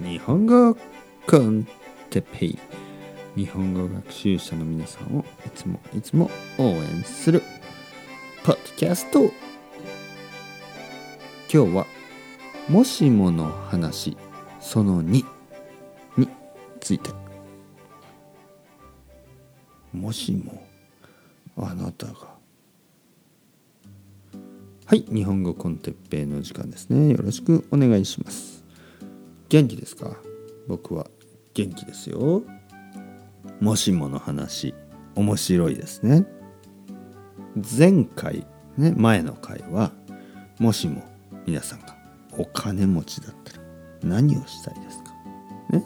[0.00, 0.78] 日本語
[1.26, 1.66] コン
[2.08, 2.58] テペイ。
[3.36, 7.42] 日本語学習者の皆さんをいつもいつも応援する。
[8.42, 9.24] ポッドキャスト。
[11.52, 11.86] 今日は
[12.70, 14.16] もしもの話
[14.58, 15.22] その2
[16.16, 16.28] に
[16.80, 17.10] ついて。
[19.92, 20.66] もしも
[21.58, 22.14] あなたが。
[24.86, 27.12] はい日本語コンテッペイの時間ですね。
[27.12, 28.49] よろしくお願いします。
[29.50, 30.16] 元気ですか？
[30.68, 31.08] 僕は。
[31.54, 32.44] 元気ですよ。
[33.60, 34.74] もしもの話。
[35.16, 36.24] 面白いですね。
[37.78, 38.46] 前回
[38.78, 39.90] ね前の回は
[40.60, 41.02] もしも
[41.46, 41.96] 皆さんが
[42.38, 43.62] お金持ちだったら
[44.04, 45.10] 何をしたいですか？
[45.70, 45.84] ね？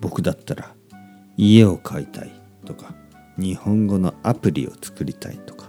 [0.00, 0.72] 僕だったら
[1.36, 2.30] 家を買いたい
[2.64, 2.94] とか
[3.36, 5.68] 日本語のアプリを作りたいとか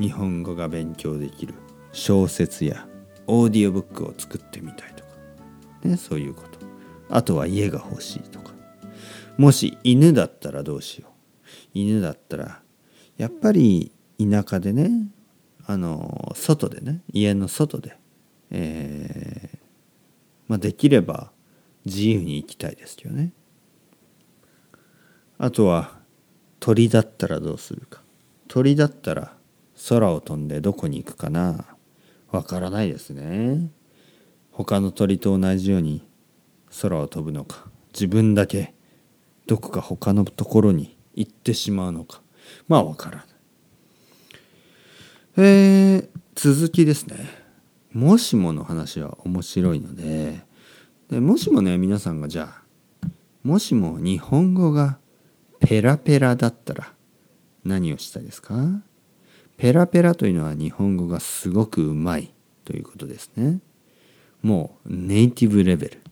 [0.00, 1.54] 日本語が勉強できる
[1.92, 2.88] 小説や
[3.28, 4.93] オーディオブックを作ってみたい
[5.84, 6.58] ねそういうこと。
[7.08, 8.52] あとは家が欲しいとか。
[9.36, 11.10] もし犬だったらどうしよう。
[11.74, 12.62] 犬だったら
[13.16, 15.08] やっぱり田舎でね
[15.66, 17.96] あの外でね家の外で、
[18.50, 19.58] えー
[20.46, 21.32] まあ、できれば
[21.84, 23.32] 自由に行きたいですよね。
[25.38, 25.98] あとは
[26.60, 28.02] 鳥だったらどうするか。
[28.48, 29.36] 鳥だったら
[29.88, 31.66] 空を飛んでどこに行くかな。
[32.30, 33.70] わからないですね。
[34.56, 36.06] 他の鳥と同じように
[36.80, 38.72] 空を飛ぶのか自分だけ
[39.46, 42.22] どこか他のところに行ってしまうのか。
[42.68, 43.26] まあわからない。
[45.36, 47.28] えー、続きですね。
[47.92, 50.40] もしもの話は面白いので
[51.10, 52.54] でもしもね皆さんがじゃ
[53.02, 53.08] あ
[53.42, 54.98] もしも日本語が
[55.60, 56.92] ペラペラだったら
[57.64, 58.54] 何をしたいですか？
[59.56, 62.32] ペラペラというのは日本語がすごくうまい
[62.64, 63.60] ということですね。
[64.44, 66.02] もうネイティブレベル。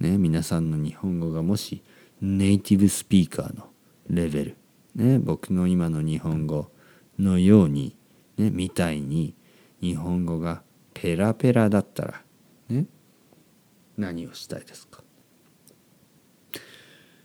[0.00, 1.82] ね、皆さんの日本語がもし
[2.22, 3.66] ネイティブスピーカーの
[4.08, 4.56] レベル、
[4.94, 6.70] ね、僕の今の日本語
[7.18, 7.94] のように、
[8.38, 9.34] ね、みたいに
[9.82, 10.62] 日本語が
[10.94, 12.22] ペラペラだったら、
[12.70, 12.86] ね、
[13.98, 15.02] 何をしたいですか？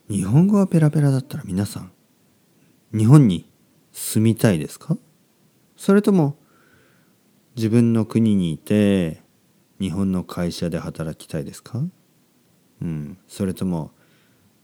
[0.10, 1.92] 日本語がペラペラだったら皆さん
[2.92, 3.50] 日本に
[3.94, 4.98] 住みたいですか？
[5.78, 6.38] それとも
[7.56, 9.22] 自分の国にいて
[9.80, 11.82] 日本の会社で働きたいですか？
[12.82, 13.92] うん、それとも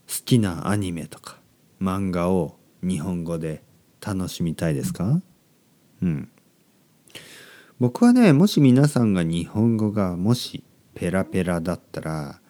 [0.08, 1.38] 好きなアニメとか
[1.80, 3.62] 漫画を日本語で
[4.00, 5.20] 楽しみたいですか？
[6.02, 6.30] うん。
[7.78, 12.40] 僕はねもし皆さんが日本語がもしペラペラだったら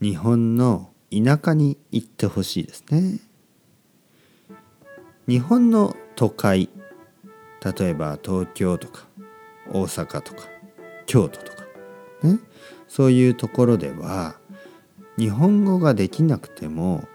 [0.00, 3.20] 日本の田舎に行ってほしいですね。
[5.26, 6.70] 日本の都会
[7.62, 9.06] 例えば東京とか
[9.70, 10.44] 大阪とか
[11.04, 11.57] 京都とか
[12.22, 12.38] ね
[12.88, 14.36] そういうところでは
[15.18, 17.06] 日本語ができなくても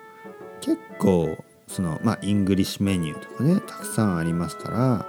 [0.62, 1.38] 結構
[1.68, 5.06] そのまあ English menu とかねたくさんありますから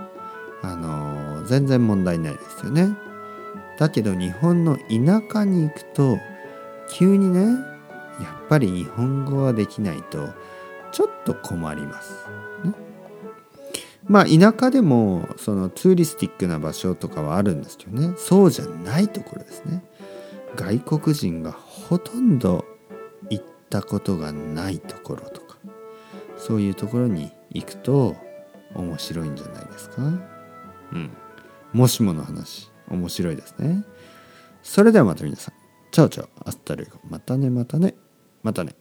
[0.63, 2.97] あのー、全然問題ないですよね。
[3.79, 6.19] だけど日本の田舎に行くと
[6.91, 7.41] 急にね
[8.21, 10.29] やっぱり日本語ができないと
[10.93, 12.13] ちょっと困ります。
[12.65, 12.73] ね、
[14.07, 18.15] まあ田舎でもそのツーリスティックな場所とかはあるんですけどね。
[18.17, 19.83] そうじゃないところですね。
[20.57, 22.65] 外国人がほとんど
[23.35, 25.57] ったことがないところとか。
[26.37, 28.15] そういうところに行くと
[28.75, 30.03] 面白いんじゃないですか？
[30.03, 30.07] う
[30.97, 31.11] ん。
[31.73, 32.71] もしもの話。
[32.89, 33.85] 面白いですね。
[34.63, 35.55] それではまた皆さん。
[35.91, 36.29] ciao ciao。
[36.49, 36.99] hasta luego。
[37.09, 37.97] またねまたね。
[38.43, 38.77] またね